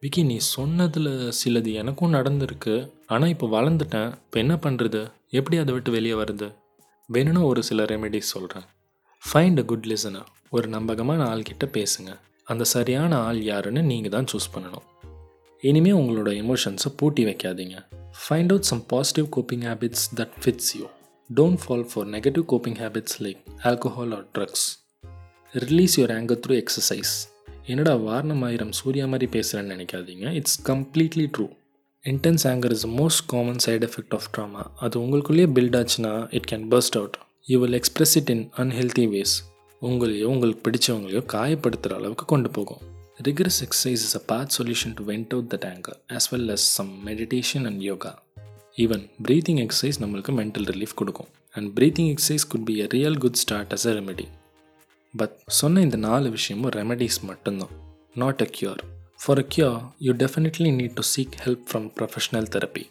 விக்கி 0.03 0.21
நீ 0.29 0.35
சொன்னதில் 0.55 1.09
சிலது 1.39 1.71
எனக்கும் 1.81 2.13
நடந்திருக்கு. 2.15 2.75
ஆனால் 3.13 3.31
இப்போ 3.33 3.47
வளர்ந்துட்டேன். 3.55 4.11
இப்போ 4.25 4.37
என்ன 4.43 4.55
பண்ணுறது 4.63 5.01
எப்படி 5.39 5.57
அதை 5.63 5.73
விட்டு 5.75 5.91
வெளியே 5.95 6.15
வருது 6.21 6.47
வேணும்னா 7.09 7.41
ஒரு 7.51 7.61
சில 7.67 7.83
ரெமெடிஸ் 7.91 8.31
சொல்கிறேன் 8.35 8.65
ஃபைண்ட் 9.23 9.61
அ 9.63 9.65
குட் 9.71 9.87
லிசனர் 9.91 10.29
ஒரு 10.55 10.67
நம்பகமான 10.75 11.19
ஆள்கிட்ட 11.33 11.65
பேசுங்க. 11.77 12.11
அந்த 12.47 12.63
சரியான 12.75 13.11
ஆள் 13.27 13.41
யாருன்னு 13.51 13.81
நீங்கள் 13.91 14.13
தான் 14.15 14.29
சூஸ் 14.31 14.51
பண்ணணும். 14.53 14.85
இனிமேல் 15.63 15.97
உங்களோட 15.99 16.29
எமோஷன்ஸை 16.43 16.91
பூட்டி 16.99 17.25
வைக்காதீங்க. 17.29 17.77
Find 18.21 18.51
out 18.53 18.69
some 18.71 18.83
positive 18.93 19.27
coping 19.35 19.65
habits 19.67 20.05
that 20.19 20.35
fits 20.43 20.71
you 20.77 20.87
don't 21.29 21.61
fall 21.65 21.85
for 21.91 22.07
negative 22.15 22.45
coping 22.53 22.79
habits 22.83 23.19
like 23.25 23.41
alcohol 23.71 24.15
or 24.17 24.25
drugs 24.37 24.65
release 25.53 25.95
your 25.99 26.15
anger 26.17 26.41
through 26.45 26.55
exercise 26.63 27.13
என்னடா 27.71 27.93
வாரணம் 28.07 28.43
ஆயிரம் 28.47 28.71
சூர்யா 28.79 29.05
மாதிரி 29.13 29.27
பேசுகிறேன்னு 29.35 29.73
நினைக்காதீங்க. 29.75 30.27
It's 30.39 30.59
completely 30.69 31.25
true 31.35 31.47
intense 32.03 32.43
anger 32.51 32.73
is 32.77 32.87
most 32.99 33.25
common 33.33 33.61
side 33.65 33.85
effect 33.87 34.15
of 34.17 34.29
trauma 34.35 34.63
அது 34.85 34.95
உங்களுக்குள்ளேயே 35.03 35.47
build 35.57 35.77
ஆச்சுன்னா 35.79 36.13
it 36.37 36.47
can 36.51 36.65
burst 36.73 36.97
out 36.99 37.17
you 37.51 37.57
will 37.63 37.77
express 37.79 38.15
it 38.21 38.31
in 38.35 38.43
unhealthy 38.63 39.05
ways 39.15 39.35
உங்களையோ 39.81 40.27
உங்களுக்கு 40.33 40.63
பிடிச்சவங்களையோ 40.67 41.21
காயப்படுத்துகிற 41.35 41.93
அளவுக்கு 41.99 42.25
கொண்டு 42.33 42.49
போகும். 42.57 42.81
Rigorous 43.27 43.59
exercise 43.65 44.03
is 44.07 44.15
a 44.19 44.21
part 44.31 44.53
solution 44.57 44.93
to 44.97 45.03
vent 45.11 45.33
out 45.35 45.49
the 45.53 45.57
anger 45.67 45.99
as 46.17 46.27
well 46.33 46.51
as 46.55 46.67
some 46.77 46.91
meditation 47.07 47.65
and 47.69 47.81
yoga 47.89 48.13
even 48.77 49.05
breathing 49.27 49.61
exercise 49.65 49.99
நம்மளுக்கு 50.03 50.33
mental 50.41 50.69
relief 50.73 50.99
கொடுக்கும். 51.01 51.31
And 51.55 51.69
breathing 51.77 52.11
exercise 52.13 52.45
could 52.51 52.67
be 52.69 52.75
a 52.85 52.89
real 52.97 53.17
good 53.23 53.41
start 53.43 53.73
as 53.77 53.87
a 53.89 53.93
remedy 53.99 54.27
but 55.17 55.37
சொன்ன 55.45 55.81
இந்த 55.81 55.97
நாலு 55.97 56.29
விஷயமும் 56.29 56.71
remedies 56.71 57.21
மட்டும்தான். 57.21 57.69
Not 58.15 58.41
a 58.41 58.49
cure 58.59 58.77
for 59.25 59.37
a 59.37 59.45
cure 59.55 59.81
you 59.99 60.13
definitely 60.13 60.69
need 60.79 60.93
to 60.93 61.01
seek 61.15 61.35
help 61.45 61.65
from 61.71 61.91
professional 61.99 62.47
therapy 62.55 62.83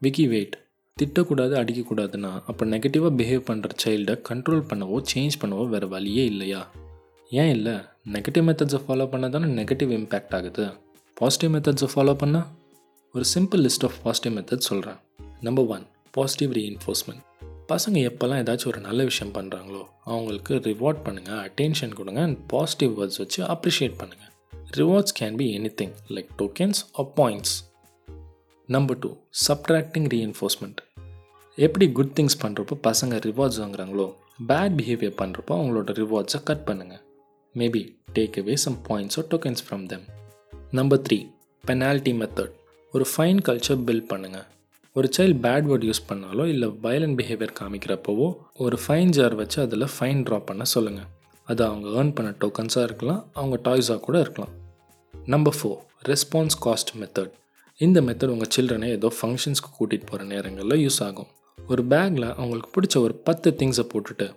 Vicky 0.00 0.28
wait 0.28 0.68
திட்டக்கூடாது 1.02 1.54
அடிக்கக்கூடாதுன்னா 1.62 2.32
அப்போ 2.46 2.66
நெகட்டிவாக 2.66 3.12
behave 3.20 3.44
பண்ணுற 3.50 3.70
சைல்டை 3.84 4.20
control 4.28 4.62
பண்ணவோ 4.72 5.04
சேஞ்ச் 5.14 5.30
பண்ணவோ 5.40 5.68
வேறு 5.68 5.88
வழியே 5.88 6.24
இல்லையா? 6.24 6.70
ஏன் 7.30 7.50
இல்லை? 7.50 7.72
நெகட்டிவ் 8.04 8.42
மெத்தட்ஸை 8.48 8.80
ஃபாலோ 8.88 9.04
பண்ணால் 9.04 9.30
தானே 9.30 9.62
நெகட்டிவ் 9.62 9.92
இம்பேக்ட் 9.98 10.34
ஆகுது. 10.34 10.70
பாசிட்டிவ் 11.14 11.60
மெத்தட்ஸை 11.60 11.88
ஃபாலோ 11.94 12.16
பண்ணால் 12.24 12.46
ஒரு 13.14 13.24
simple 13.34 13.68
list 13.68 13.84
of 13.84 13.92
positive 14.02 14.44
method 14.44 14.68
சொல்கிறேன் 14.68 14.96
நம்பர் 15.40 15.66
ஒன் 15.66 15.86
பாசிட்டிவ் 16.10 16.62
ரீஎன்ஃபோர்ஸ்மெண்ட் 16.62 17.22
பசங்க 17.70 17.98
எப்போல்லாம் 18.08 18.40
ஏதாச்சும் 18.42 18.70
ஒரு 18.70 18.80
நல்ல 18.80 19.00
விஷயம் 19.04 19.32
பண்ணுறாங்களோ 19.34 19.82
அவங்களுக்கு 20.06 20.54
ரிவார்ட் 20.64 21.00
பண்ணுங்கள் 21.06 21.40
அட்டென்ஷன் 21.44 21.96
கொடுங்க 21.98 22.20
அண்ட் 22.22 22.38
பாசிட்டிவ் 22.48 22.92
வேர்ட்ஸ் 22.98 23.20
வச்சு 23.20 23.40
அப்ரிஷியேட் 23.54 23.96
பண்ணுங்கள் 24.00 24.28
rewards 24.78 25.14
can 25.20 25.36
be 25.36 25.46
anything 25.80 25.94
like 26.10 26.30
tokens 26.38 26.80
or 26.94 27.08
points 27.16 27.54
number 28.68 28.98
two 28.98 29.10
subtracting 29.46 30.08
reinforcement 30.08 30.80
எப்படி 31.58 31.86
குட் 31.92 32.14
திங்ஸ் 32.16 32.38
பண்ணுறப்போ 32.42 32.74
பசங்க 32.84 33.14
ரிவார்ட்ஸ் 33.24 33.60
வாங்குறாங்களோ 33.60 34.06
பேட் 34.48 34.76
பிஹேவியர் 34.78 35.16
பண்ணுறப்போ 35.18 35.54
அவங்களோட 35.56 35.92
ரிவார்ட்ஸை 35.98 36.40
கட் 36.42 36.64
பண்ணுங்கள் 36.68 37.02
maybe 37.54 37.82
take 38.12 38.38
away 38.38 38.56
some 38.60 38.78
points 38.88 39.18
or 39.18 39.28
tokens 39.28 39.64
from 39.66 39.84
them 39.86 40.06
number 40.72 41.02
three 41.02 41.18
penalty 41.64 42.14
method 42.18 42.54
ஒரு 42.94 43.04
fine 43.10 43.40
culture 43.48 43.82
build 43.84 44.08
பண்ணுங்கள் 44.08 44.46
ஒரு 44.96 45.08
சைல்டு 45.16 45.40
பேட் 45.42 45.66
வேர்ட் 45.70 45.84
யூஸ் 45.88 46.06
பண்ணாலோ 46.08 46.44
இல்லை 46.46 46.68
வயலண்ட் 46.82 47.16
பிஹேவியர் 47.18 47.52
காமிக்கிறப்போவோ 47.58 48.28
ஒரு 48.58 48.76
ஃபைன் 48.84 49.08
ஜார் 49.08 49.34
வச்சு 49.34 49.58
அதில் 49.60 49.86
ஃபைன் 49.94 50.22
ட்ரா 50.26 50.38
பண்ண 50.48 50.64
சொல்லுங்கள் 50.64 51.08
அது 51.48 51.62
அவங்க 51.64 51.86
ஏர்ன் 51.98 52.12
பண்ண 52.12 52.30
டோக்கன்ஸாக 52.40 52.86
இருக்கலாம் 52.88 53.20
அவங்க 53.34 53.56
டாய்ஸாக 53.64 54.00
கூட 54.00 54.16
இருக்கலாம். 54.20 54.52
Number 55.14 55.56
four 55.58 55.78
response 56.08 56.56
cost 56.64 56.92
method 57.00 57.32
இந்த 57.80 58.00
மெத்தட் 58.00 58.32
உங்கள் 58.34 58.52
சில்ட்ரனை 58.56 58.88
ஏதோ 58.88 59.10
ஃபங்க்ஷன்ஸ்க்கு 59.18 59.70
கூட்டிகிட்டு 59.78 60.10
போகிற 60.10 60.24
நேரங்களில் 60.24 60.82
யூஸ் 60.86 61.00
ஆகும். 61.08 61.30
ஒரு 61.58 61.82
பேக்கில் 61.84 62.28
அவங்களுக்கு 62.30 62.70
பிடிச்ச 62.76 62.96
ஒரு 63.02 63.14
பத்து 63.28 63.50
திங்ஸை 63.60 63.86
போட்டுட்டு 63.94 64.28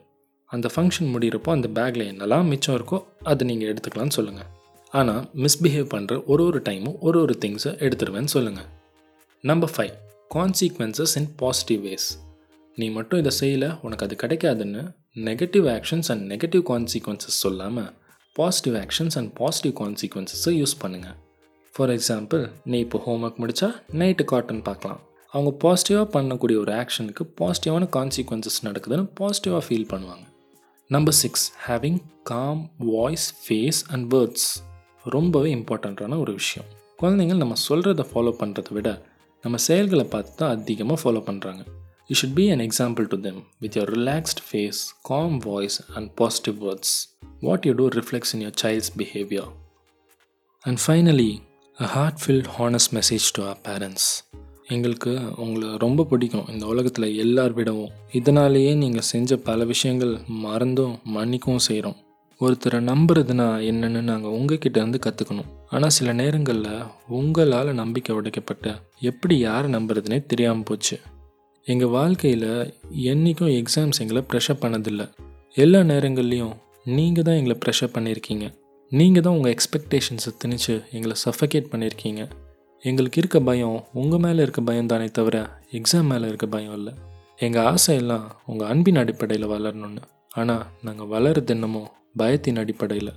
அந்த 0.49 0.69
ஃபங்க்ஷன் 0.75 1.11
முடிகிறப்போ 1.13 1.51
அந்த 1.51 1.67
பேக்கில் 1.77 2.09
என்னெல்லாம் 2.11 2.49
மிச்சம் 2.53 2.75
இருக்கோ 2.75 2.97
அதை 3.23 3.43
நீங்கள் 3.47 3.69
எடுத்துக்கலாம்னு 3.73 4.17
சொல்லுங்கள் 4.19 4.49
ஆனால் 4.93 5.21
மிஸ்பிஹேவ் 5.43 5.93
பண்ணுற 5.95 6.23
ஒரு 6.25 6.43
ஒரு 6.45 6.61
டைமும் 6.69 6.97
ஒரு 6.99 7.19
ஒரு 7.21 7.35
திங்ஸை 7.41 7.71
எடுத்துருவேன்னு 7.85 8.33
சொல்லுங்கள் 8.37 8.69
number 9.43 9.73
five 9.75 9.93
consequences 10.35 11.13
in 11.19 11.27
positive 11.41 11.81
ways 11.87 12.07
நீ 12.77 12.85
மட்டும் 12.89 13.19
இதை 13.21 13.31
செய்யலை 13.39 13.69
உனக்கு 13.85 14.05
அது 14.05 14.15
கிடைக்காதுன்னு 14.21 14.81
negative 15.27 15.65
actions 15.73 16.09
and 16.11 16.23
negative 16.31 16.63
consequences 16.69 17.37
சொல்லாமல் 17.43 17.91
பாசிட்டிவ் 18.35 18.75
ஆக்ஷன்ஸ் 18.81 19.17
அண்ட் 19.19 19.31
பாசிட்டிவ் 19.39 19.73
கான்சிக்வன்சஸை 19.81 20.53
யூஸ் 20.61 20.75
பண்ணுங்கள் 20.83 21.17
ஃபார் 21.73 21.89
எக்ஸாம்பிள் 21.89 22.43
நீ 22.71 22.79
இப்போ 22.79 22.97
ஹோம் 23.05 23.23
ஒர்க் 23.23 23.39
முடித்தா 23.43 23.69
நைட்டு 24.01 24.25
காட்டன் 24.31 24.63
பார்க்கலாம். 24.69 24.99
அவங்க 25.33 25.51
பாசிட்டிவாக 25.63 26.07
பண்ணக்கூடிய 26.15 26.57
ஒரு 26.63 26.73
ஆக்ஷனுக்கு 26.81 27.23
பாசிட்டிவான 27.41 27.89
கான்சிக்வன்சஸ் 27.97 28.59
நடக்குதுன்னு 28.63 29.07
பாசிட்டிவாக 29.19 29.63
ஃபீல் 29.67 29.87
பண்ணுவாங்க. 29.93 30.25
Number 30.89 31.17
six 31.23 31.45
having 31.67 32.01
calm 32.23 32.61
voice 32.77 33.27
face 33.43 33.81
and 33.87 34.05
words 34.13 34.49
ரொம்பவே 35.15 35.49
இம்பார்ட்டண்ட்டான 35.55 36.19
ஒரு 36.19 36.33
விஷயம். 36.33 36.67
குழந்தைங்கள் 37.01 37.41
நம்ம 37.43 37.55
சொல்கிறத 37.69 38.03
ஃபாலோ 38.11 38.31
பண்ணுறத 38.41 38.71
விட 38.71 38.89
நம்ம 39.43 39.57
செயல்களை 39.57 40.05
பார்த்து 40.05 40.35
தான் 40.35 40.49
அதிகமாக 40.49 40.97
ஃபாலோ 41.01 41.15
பண்ணுறாங்க 41.15 41.65
you 42.07 42.15
should 42.21 42.33
be 42.33 42.49
an 42.49 42.59
example 42.59 43.07
to 43.07 43.19
them 43.19 43.43
with 43.59 43.77
your 43.77 43.91
relaxed 43.99 44.41
face 44.51 44.81
calm 45.03 45.37
voice 45.37 45.81
and 45.95 46.13
positive 46.13 46.63
words 46.63 46.93
what 47.39 47.65
you 47.65 47.73
do 47.73 47.87
reflects 47.87 48.33
in 48.33 48.41
your 48.41 48.53
child's 48.61 48.91
behaviour 48.97 49.49
and 50.61 50.77
finally 50.87 51.41
a 51.81 51.85
heart 51.85 52.17
filled 52.25 52.49
honest 52.59 52.93
message 52.93 53.27
to 53.33 53.43
our 53.43 53.59
parents 53.63 54.07
எங்களுக்கு 54.67 55.35
உங்களை 55.37 55.77
ரொம்ப 55.77 56.03
பிடிக்கும் 56.03 56.47
இந்த 56.47 56.65
உலகத்தில் 56.65 57.17
எல்லார் 57.17 57.53
விடவும். 57.53 57.89
இதனாலேயே 58.11 58.73
நீங்கள் 58.73 59.01
செஞ்ச 59.01 59.37
பல 59.37 59.63
விஷயங்கள் 59.63 60.19
மறந்தும் 60.27 60.99
மன்னிக்கவும் 61.03 61.59
செய்கிறோம் 61.59 61.95
ஒருத்தரை 62.43 62.79
நம்புறதுனா 62.89 63.47
என்னென்னு 63.69 64.01
நாங்கள் 64.09 64.33
உங்ககிட்ட 64.37 64.77
இருந்து 64.81 64.99
கற்றுக்கணும் 65.05 65.49
ஆனால் 65.73 65.93
சில 65.97 66.13
நேரங்களில் 66.19 66.87
உங்களால் 67.17 67.71
நம்பிக்கை 67.81 68.13
உடைக்கப்பட்ட 68.19 68.67
எப்படி 69.09 69.35
யாரை 69.47 69.67
நம்புறதுனே 69.75 70.19
தெரியாமல் 70.31 70.67
போச்சு. 70.69 70.95
எங்கள் 71.67 71.93
வாழ்க்கையில் 71.97 72.49
என்றைக்கும் 73.11 73.53
எக்ஸாம்ஸ் 73.59 74.01
எங்களை 74.03 74.21
ப்ரெஷர் 74.31 74.61
பண்ணதில்லை. 74.63 75.05
எல்லா 75.55 75.81
நேரங்கள்லேயும் 75.91 76.55
நீங்கள் 76.95 77.25
தான் 77.27 77.39
எங்களை 77.41 77.55
ப்ரெஷர் 77.65 77.93
பண்ணியிருக்கீங்க. 77.95 78.45
நீங்கள் 78.91 79.23
தான் 79.25 79.35
உங்கள் 79.37 79.53
எக்ஸ்பெக்டேஷன்ஸை 79.55 80.31
திணிச்சு 80.41 80.75
எங்களை 80.95 81.15
சஃபகேட் 81.25 81.71
பண்ணியிருக்கீங்க. 81.73 82.23
எங்களுக்கு 82.83 83.19
இருக்க 83.21 83.39
பயம் 83.49 83.77
உங்கள் 84.01 84.23
மேலே 84.25 84.39
இருக்க 84.45 84.61
பயம் 84.69 84.91
தானே 84.93 85.07
தவிர 85.19 85.37
எக்ஸாம் 85.79 86.09
மேலே 86.13 86.25
இருக்க 86.31 86.47
பயம் 86.55 86.75
இல்லை. 86.79 86.93
எங்கள் 87.39 87.67
ஆசையெல்லாம் 87.73 88.25
உங்கள் 88.51 88.69
அன்பின் 88.71 89.01
அடிப்படையில் 89.01 89.51
வளரணும்னு. 89.53 90.03
ஆனால் 90.39 90.65
நாங்கள் 90.87 91.11
வளருது 91.13 91.53
என்னமோ 91.55 91.83
பயத்தின் 92.15 92.59
அடிப்படையில். 92.61 93.11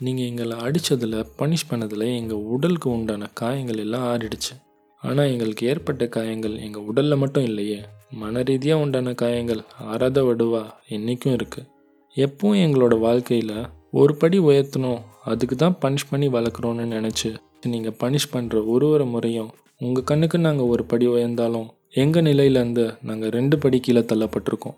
நீங்கள் 0.00 0.28
எங்களை 0.30 0.56
அடித்ததில் 0.66 1.18
பனிஷ் 1.38 1.68
பண்ணதில் 1.70 2.06
எங்கள் 2.18 2.44
உடலுக்கு 2.54 2.88
உண்டான 2.96 3.28
காயங்கள் 3.40 3.82
எல்லாம் 3.84 4.06
ஆறிடுச்சு. 4.12 4.54
ஆனால் 5.02 5.30
எங்களுக்கு 5.32 5.66
ஏற்பட்ட 5.72 6.06
காயங்கள் 6.16 6.56
எங்கள் 6.66 6.86
உடலில் 6.90 7.20
மட்டும் 7.22 7.46
இல்லையே 7.50 7.80
மன 8.20 8.42
ரீதியாக 8.42 8.82
உண்டான 8.84 9.12
காயங்கள் 9.14 9.60
ஆறாத 9.90 10.22
வடுவா 10.22 10.62
என்றைக்கும் 10.94 11.36
இருக்குது 11.36 11.68
எப்பவும் 12.16 12.62
எங்களோட 12.64 12.94
வாழ்க்கையில் 12.98 13.54
ஒரு 14.00 14.12
படி 14.14 14.38
உயர்த்தணும் 14.38 15.00
அதுக்கு 15.24 15.56
தான் 15.56 15.78
பனிஷ் 15.82 16.10
பண்ணி 16.10 16.28
வளர்க்குறோன்னு 16.28 16.84
நினச்சி 16.96 17.30
நீங்கள் 17.72 17.96
பனிஷ் 18.02 18.32
பண்ணுற 18.32 18.62
ஒரு 18.66 18.86
ஒரு 18.94 19.04
முறையும் 19.04 19.50
உங்கள் 19.80 20.08
கண்ணுக்கு 20.10 20.38
நாங்கள் 20.38 20.70
ஒரு 20.72 20.84
படி 20.84 21.06
உயர்ந்தாலும் 21.06 21.68
எங்கள் 22.02 22.26
நிலையிலேருந்து 22.28 22.84
நாங்கள் 23.02 23.32
ரெண்டு 23.36 23.56
படி 23.58 23.78
கீழே 23.80 24.02
தள்ளப்பட்டிருக்கோம். 24.10 24.76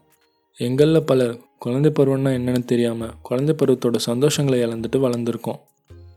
எங்களில் 0.59 1.07
பலர் 1.11 1.35
குழந்தை 1.63 1.91
பருவம்னா 1.99 2.31
என்னென்னு 2.37 2.65
தெரியாமல் 2.65 3.13
குழந்தை 3.23 3.53
பருவத்தோட 3.59 3.97
சந்தோஷங்களை 4.07 4.57
இழந்துட்டு 4.67 4.99
வளர்ந்துருக்கோம். 5.05 5.59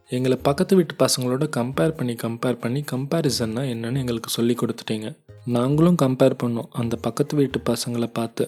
எங்களை 0.10 0.38
பக்கத்து 0.42 0.74
வீட்டு 0.76 0.94
பசங்களோட 1.04 1.46
கம்பேர் 1.58 1.94
பண்ணி 1.98 2.14
கம்பேர் 2.24 2.58
பண்ணி 2.64 2.82
கம்பேரிசன்னா 2.92 3.64
என்னென்னு 3.74 3.98
எங்களுக்கு 3.98 4.30
சொல்லி 4.30 4.56
கொடுத்துட்டீங்க. 4.62 5.10
நாங்களும் 5.46 6.00
கம்பேர் 6.02 6.36
பண்ணோம். 6.44 6.70
அந்த 6.72 6.96
பக்கத்து 6.96 7.36
வீட்டு 7.36 7.60
பசங்களை 7.72 8.08
பார்த்து 8.12 8.46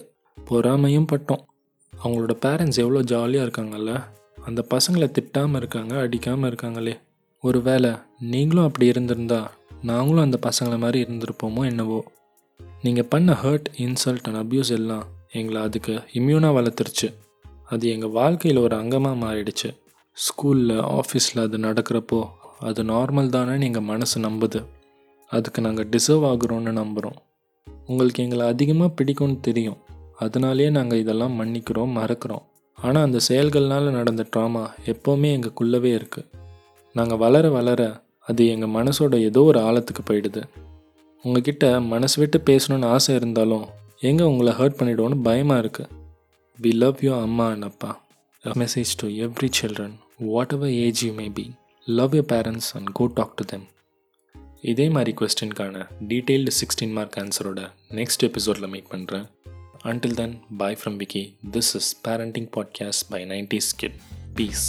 பொறாமையும் 0.50 1.08
பட்டோம். 1.12 1.42
அவங்களோட 1.92 2.36
பேரண்ட்ஸ் 2.46 2.80
எவ்வளோ 2.84 3.02
ஜாலியாக 3.02 3.46
இருக்காங்கல்ல? 3.46 3.92
அந்த 4.44 4.64
பசங்களை 4.74 5.08
திட்டாமல் 5.18 5.56
இருக்காங்க 5.56 5.94
அடிக்காமல் 6.00 6.50
இருக்காங்களே. 6.50 6.94
ஒரு 7.44 7.60
வேளை 7.62 7.92
நீங்களும் 8.18 8.64
அப்படி 8.64 8.86
இருந்திருந்தா 8.86 9.40
நாங்களும் 9.82 10.24
அந்த 10.24 10.40
பசங்களை 10.48 10.78
மாதிரி 10.78 11.00
இருந்திருப்போமோ 11.04 11.64
என்னவோ? 11.64 12.00
நீங்கள் 12.82 13.08
பண்ண 13.08 13.38
ஹர்ட் 13.44 13.70
இன்சல்ட் 13.76 14.28
அண்ட் 14.30 14.40
அப்யூஸ் 14.42 14.72
எல்லாம் 14.78 15.06
எங்களை 15.32 15.62
அதுக்கு 15.62 15.94
இம்யூனாக 16.12 16.56
வளர்த்துருச்சு. 16.58 17.08
அது 17.64 17.88
எங்கள் 17.88 18.10
வாழ்க்கையில் 18.10 18.60
ஒரு 18.60 18.76
அங்கமாக 18.76 19.20
மாறிடுச்சு. 19.24 19.68
ஸ்கூலில் 20.16 20.76
ஆஃபீஸில் 20.98 21.42
அது 21.42 21.58
நடக்கிறப்போ 21.58 22.20
அது 22.60 22.82
நார்மல் 22.82 23.32
தானேன்னு 23.34 23.60
எங்கள் 23.60 23.88
மனசு 23.90 24.20
நம்புது. 24.20 24.60
அதுக்கு 25.30 25.60
நாங்கள் 25.60 25.88
டிசர்வ் 25.88 26.24
ஆகுறோன்னு 26.24 26.72
நம்புகிறோம் 26.80 27.18
உங்களுக்கு 27.86 28.22
எங்களை 28.24 28.46
அதிகமாக 28.46 28.94
பிடிக்கும்னு 28.98 29.38
தெரியும். 29.40 29.78
அதனாலேயே 30.16 30.70
நாங்கள் 30.70 30.98
இதெல்லாம் 30.98 31.36
மன்னிக்கிறோம் 31.40 31.94
மறக்கிறோம். 31.98 32.44
ஆனால் 32.78 33.02
அந்த 33.02 33.20
செயல்கள்னால் 33.28 33.96
நடந்த 33.98 34.26
ட்ராமா 34.32 34.64
எப்போவுமே 34.92 35.28
எங்களுக்குள்ளவே 35.36 35.90
இருக்குது 35.98 36.26
நாங்கள் 36.92 37.18
வளர 37.18 37.48
வளர 37.50 37.82
அது 38.20 38.46
எங்கள் 38.46 38.74
மனசோட 38.78 39.14
ஏதோ 39.20 39.40
ஒரு 39.40 39.60
ஆழத்துக்கு 39.60 40.02
போயிடுது. 40.10 40.42
உங்ககிட்ட 41.24 41.80
மனசு 41.80 42.16
விட்டு 42.20 42.38
பேசணுன்னு 42.48 42.86
ஆசை 42.86 43.14
இருந்தாலும் 43.14 43.66
எங்கே 44.02 44.24
உங்களை 44.24 44.52
ஹர்ட் 44.52 44.78
பண்ணிவிடுவோன்னு 44.78 45.22
பயமாக 45.22 45.62
இருக்குது 45.62 45.94
வி 46.58 46.70
லவ் 46.74 47.00
யூ 47.00 47.12
அம்மா 47.20 47.46
அண்ட் 47.50 47.64
அப்பா. 47.64 47.90
Message 48.44 48.92
to 48.96 49.06
every 49.26 49.48
children 49.60 49.96
whatever 50.52 50.72
age 50.78 51.00
you 51.04 51.12
may 51.12 51.26
be 51.28 51.46
love 51.86 52.14
your 52.14 52.28
parents 52.32 52.70
and 52.76 52.90
go 52.92 53.06
talk 53.14 53.34
to 53.36 53.44
them 53.44 53.66
இதே 54.62 54.86
மாதிரி 54.88 55.12
கொஸ்டின்கான 55.18 55.82
டீட்டெயில்டு 56.08 56.52
சிக்ஸ்டீன் 56.60 56.92
மார்க் 56.92 57.18
ஆன்சரோட 57.18 57.60
நெக்ஸ்ட் 57.90 58.24
எபிசோடில் 58.24 58.70
மீட் 58.70 58.90
பண்ணுறேன் 58.90 59.26
until 59.84 60.14
then 60.14 60.34
bye 60.58 60.78
from 60.80 60.96
Vicky 60.96 61.24
this 61.50 61.72
is 61.76 61.90
parenting 62.04 62.48
podcast 62.56 63.06
by 63.10 63.22
nineties 63.26 63.70
kid 63.72 63.98
peace 64.34 64.66